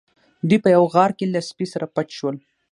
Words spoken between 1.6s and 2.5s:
سره پټ شول.